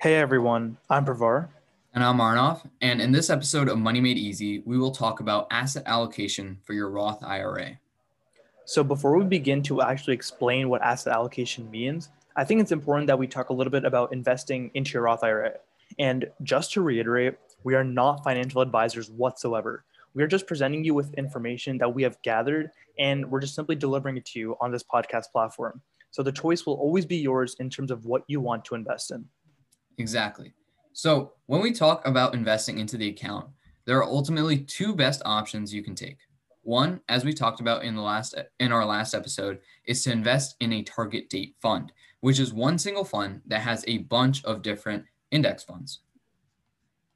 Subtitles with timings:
[0.00, 1.48] Hey everyone, I'm Pravar.
[1.92, 2.66] And I'm Arnav.
[2.80, 6.72] And in this episode of Money Made Easy, we will talk about asset allocation for
[6.72, 7.78] your Roth IRA.
[8.64, 13.08] So, before we begin to actually explain what asset allocation means, I think it's important
[13.08, 15.52] that we talk a little bit about investing into your Roth IRA.
[15.98, 19.84] And just to reiterate, we are not financial advisors whatsoever.
[20.14, 23.76] We are just presenting you with information that we have gathered, and we're just simply
[23.76, 25.82] delivering it to you on this podcast platform.
[26.10, 29.10] So, the choice will always be yours in terms of what you want to invest
[29.10, 29.26] in.
[30.00, 30.54] Exactly.
[30.94, 33.48] So, when we talk about investing into the account,
[33.84, 36.18] there are ultimately two best options you can take.
[36.62, 40.56] One, as we talked about in the last in our last episode, is to invest
[40.60, 44.62] in a target date fund, which is one single fund that has a bunch of
[44.62, 46.00] different index funds.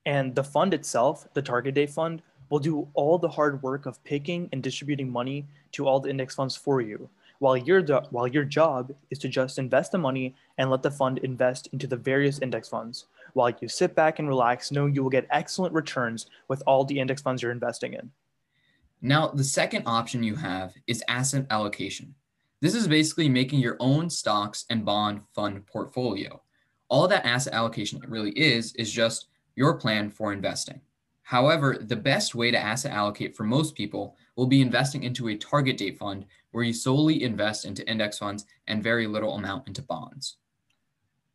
[0.06, 4.02] And the fund itself, the target date fund, will do all the hard work of
[4.04, 8.44] picking and distributing money to all the index funds for you, while your while your
[8.44, 12.38] job is to just invest the money and let the fund invest into the various
[12.38, 16.62] index funds, while you sit back and relax, knowing you will get excellent returns with
[16.66, 18.10] all the index funds you're investing in.
[19.02, 22.14] Now, the second option you have is asset allocation.
[22.60, 26.40] This is basically making your own stocks and bond fund portfolio.
[26.88, 29.26] All that asset allocation really is, is just
[29.56, 30.80] your plan for investing.
[31.24, 35.36] However, the best way to asset allocate for most people will be investing into a
[35.36, 39.82] target date fund where you solely invest into index funds and very little amount into
[39.82, 40.36] bonds.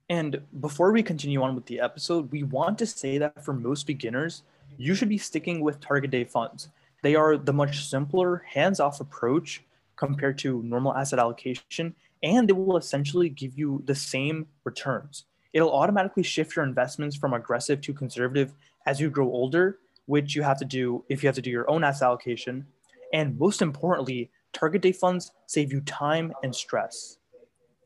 [0.09, 3.85] And before we continue on with the episode, we want to say that for most
[3.85, 4.43] beginners,
[4.77, 6.69] you should be sticking with target date funds
[7.01, 9.63] they are the much simpler, hands off approach
[9.95, 15.25] compared to normal asset allocation, and they will essentially give you the same returns.
[15.53, 18.53] It'll automatically shift your investments from aggressive to conservative
[18.85, 21.69] as you grow older, which you have to do if you have to do your
[21.69, 22.65] own asset allocation.
[23.13, 27.17] And most importantly, target date funds save you time and stress.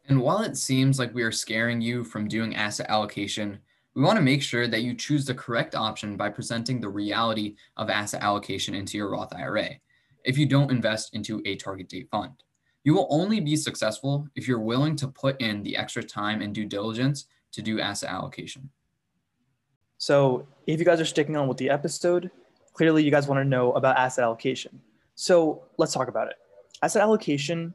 [0.07, 3.59] And while it seems like we are scaring you from doing asset allocation,
[3.95, 7.55] we want to make sure that you choose the correct option by presenting the reality
[7.77, 9.69] of asset allocation into your Roth IRA
[10.25, 12.31] if you don't invest into a target date fund.
[12.83, 16.53] You will only be successful if you're willing to put in the extra time and
[16.53, 18.69] due diligence to do asset allocation.
[20.03, 22.29] So, if you guys are sticking on with the episode,
[22.73, 24.81] clearly you guys want to know about asset allocation.
[25.15, 26.33] So, let's talk about it.
[26.81, 27.73] Asset allocation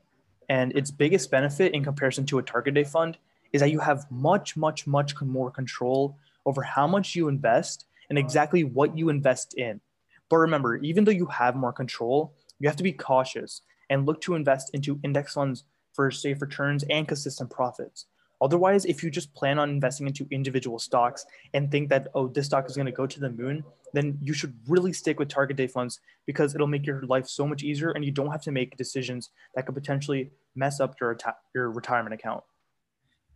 [0.51, 3.17] and its biggest benefit in comparison to a target date fund
[3.55, 8.19] is that you have much, much, much more control over how much you invest and
[8.19, 9.81] exactly what you invest in.
[10.29, 14.21] But remember, even though you have more control, you have to be cautious and look
[14.21, 15.65] to invest into index funds
[15.95, 18.05] for safe returns and consistent profits.
[18.41, 22.47] Otherwise, if you just plan on investing into individual stocks and think that, oh, this
[22.47, 25.57] stock is going to go to the moon, then you should really stick with target
[25.57, 28.53] date funds because it'll make your life so much easier and you don't have to
[28.53, 31.17] make decisions that could potentially mess up your,
[31.55, 32.45] your retirement account.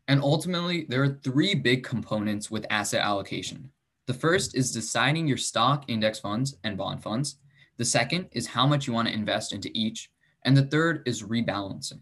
[0.08, 3.70] And ultimately, there are three big components with asset allocation.
[4.06, 7.36] The first is deciding your stock index funds and bond funds.
[7.76, 10.10] The second is how much you want to invest into each.
[10.44, 12.00] And the third is rebalancing.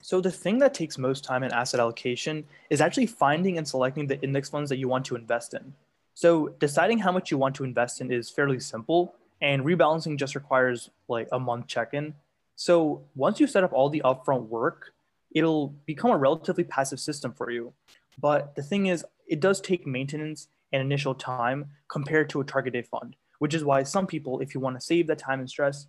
[0.00, 4.06] So, the thing that takes most time in asset allocation is actually finding and selecting
[4.06, 5.74] the index funds that you want to invest in.
[6.14, 10.34] So, deciding how much you want to invest in is fairly simple, and rebalancing just
[10.34, 12.14] requires like a month check in.
[12.54, 14.94] So, once you set up all the upfront work,
[15.32, 17.72] it'll become a relatively passive system for you.
[18.20, 22.72] But the thing is, it does take maintenance and initial time compared to a target
[22.72, 25.50] date fund, which is why some people, if you want to save that time and
[25.50, 25.86] stress,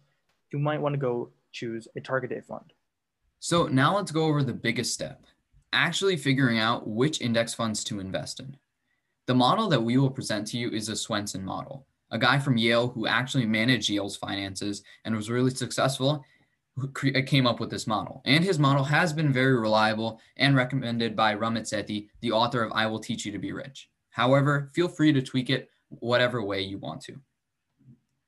[0.51, 2.73] you might want to go choose a target date fund.
[3.39, 5.25] So now let's go over the biggest step
[5.73, 8.57] actually figuring out which index funds to invest in.
[9.27, 12.57] The model that we will present to you is a Swensen model, a guy from
[12.57, 16.25] Yale who actually managed Yale's finances and was really successful
[16.75, 18.21] who uh, came up with this model.
[18.25, 22.71] And his model has been very reliable and recommended by Ramit Sethi, the author of
[22.71, 23.89] I Will Teach You to Be Rich.
[24.11, 27.19] However, feel free to tweak it whatever way you want to.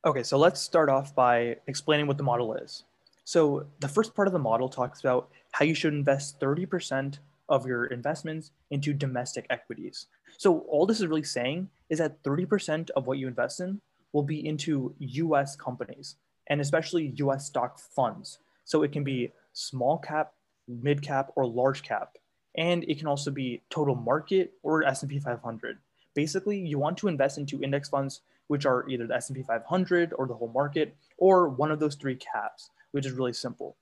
[0.05, 2.83] Okay, so let's start off by explaining what the model is.
[3.23, 7.19] So, the first part of the model talks about how you should invest 30%
[7.49, 10.07] of your investments into domestic equities.
[10.37, 13.79] So, all this is really saying is that 30% of what you invest in
[14.13, 16.15] will be into US companies
[16.47, 18.39] and especially US stock funds.
[18.65, 20.33] So it can be small cap,
[20.67, 22.17] mid cap, or large cap.
[22.55, 25.77] And it can also be total market or S&P 500.
[26.13, 30.27] Basically, you want to invest into index funds which are either the S&P 500 or
[30.27, 33.75] the whole market or one of those three caps, which is really simple.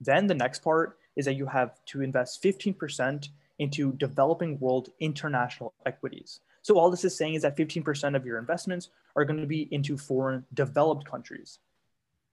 [0.00, 3.28] Then the next part is that you have to invest 15%
[3.58, 6.40] into developing world international equities.
[6.62, 9.68] So all this is saying is that 15% of your investments are going to be
[9.70, 11.58] into foreign developed countries.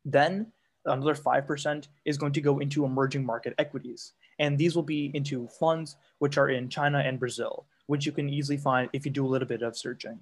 [0.05, 0.51] Then
[0.85, 4.13] another 5% is going to go into emerging market equities.
[4.39, 8.29] And these will be into funds which are in China and Brazil, which you can
[8.29, 10.19] easily find if you do a little bit of searching.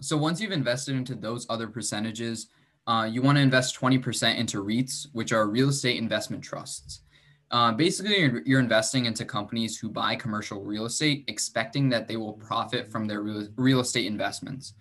[0.00, 2.48] So once you've invested into those other percentages,
[2.88, 7.02] uh, you want to invest 20% into REITs, which are real estate investment trusts.
[7.50, 12.16] Uh, basically, you're, you're, investing into companies who buy commercial real estate, expecting that they
[12.16, 14.72] will profit from their real, real estate investments.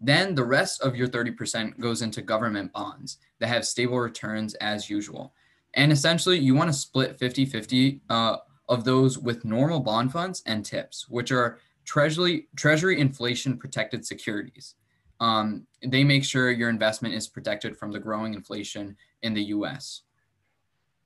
[0.00, 4.90] Then the rest of your 30% goes into government bonds that have stable returns as
[4.90, 5.32] usual.
[5.74, 8.36] And essentially, you want to split 50 50 uh,
[8.68, 14.74] of those with normal bond funds and TIPS, which are treasury, treasury inflation protected securities.
[15.20, 20.02] Um, they make sure your investment is protected from the growing inflation in the US.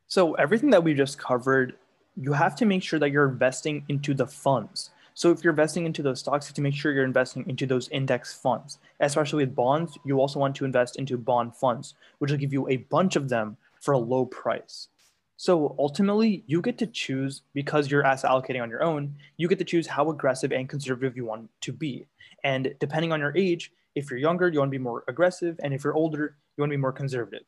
[0.07, 1.77] So, everything that we just covered,
[2.17, 4.91] you have to make sure that you're investing into the funds.
[5.15, 7.67] So, if you're investing into those stocks, you have to make sure you're investing into
[7.67, 8.79] those index funds.
[8.99, 12.69] Especially with bonds, you also want to invest into bond funds, which will give you
[12.69, 14.89] a bunch of them for a low price.
[15.37, 19.59] So ultimately, you get to choose because you're asset allocating on your own, you get
[19.61, 22.07] to choose how aggressive and conservative you want to be.
[22.45, 25.59] And depending on your age, if you're younger, you want to be more aggressive.
[25.63, 27.45] And if you're older, you want to be more conservative.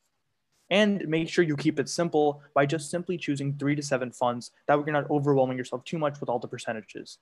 [0.69, 4.51] And make sure you keep it simple by just simply choosing three to seven funds.
[4.67, 7.19] That way, you're not overwhelming yourself too much with all the percentages.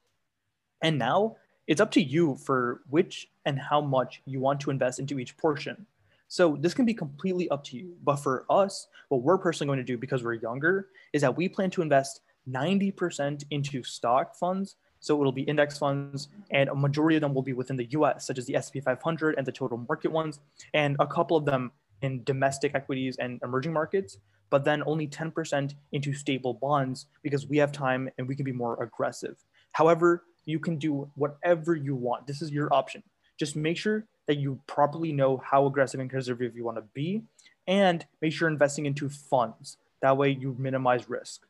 [0.82, 1.38] And now
[1.68, 5.38] it's up to you for which and how much you want to invest into each
[5.38, 5.86] portion.
[6.28, 7.94] So this can be completely up to you.
[8.04, 11.50] But for us, what we're personally going to do because we're younger is that we
[11.50, 14.78] plan to invest 90% into stock funds.
[15.01, 18.25] So it'll be index funds, and a majority of them will be within the US,
[18.25, 20.39] such as the SP 500 and the total market ones,
[20.74, 21.71] and a couple of them
[22.01, 24.18] in domestic equities and emerging markets,
[24.50, 28.51] but then only 10% into stable bonds because we have time and we can be
[28.51, 29.38] more aggressive.
[29.71, 32.27] However, you can do whatever you want.
[32.27, 33.03] This is your option.
[33.38, 37.24] Just make sure that you properly know how aggressive and conservative you want to be,
[37.68, 39.77] and make sure you're investing into funds.
[40.01, 41.48] That way, you minimize risk.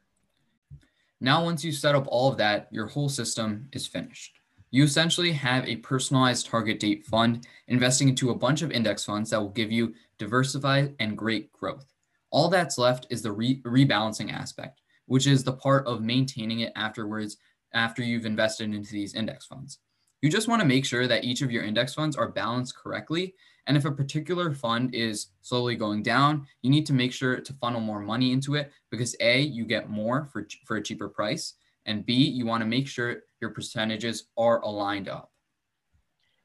[1.24, 4.40] Now, once you set up all of that, your whole system is finished.
[4.72, 9.30] You essentially have a personalized target date fund investing into a bunch of index funds
[9.30, 11.86] that will give you diversified and great growth.
[12.32, 16.74] All that's left is the re- rebalancing aspect, which is the part of maintaining it
[16.76, 17.38] afterwards
[17.72, 19.78] after you've invested into these index funds.
[20.22, 23.34] You just want to make sure that each of your index funds are balanced correctly.
[23.66, 27.54] And if a particular fund is slowly going down, you need to make sure to
[27.54, 31.56] funnel more money into it because A, you get more for, for a cheaper price.
[31.86, 35.32] And B, you want to make sure your percentages are aligned up.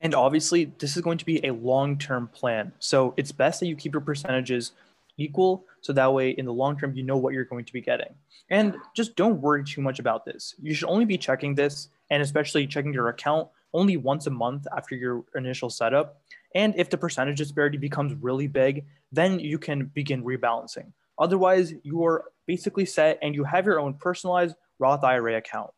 [0.01, 2.73] And obviously, this is going to be a long term plan.
[2.79, 4.73] So it's best that you keep your percentages
[5.19, 7.81] equal so that way in the long term you know what you're going to be
[7.81, 8.15] getting
[8.51, 12.23] and just don't worry too much about this you should only be checking this and
[12.23, 16.21] especially checking your account only once a month after your initial setup.
[16.55, 20.93] And if the percentage disparity becomes really big, then you can begin rebalancing.
[21.19, 25.71] Otherwise, you are basically set and you have your own personalized Roth IRA account.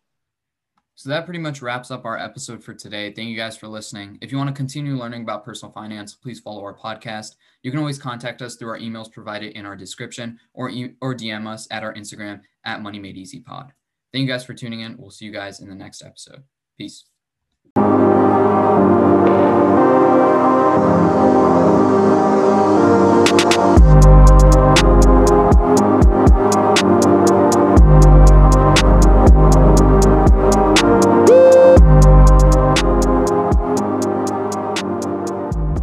[0.99, 3.13] So that pretty much wraps up our episode for today.
[3.13, 4.19] Thank you guys for listening.
[4.21, 7.37] If you want to continue learning about personal finance, please follow our podcast.
[7.63, 11.15] You can always contact us through our emails provided in our description or, e- or
[11.15, 13.73] DM us at our Instagram at Money Made Easy Pod.
[14.13, 14.97] Thank you guys for tuning in.
[14.99, 16.43] We'll see you guys in the next episode.
[16.77, 17.05] Peace.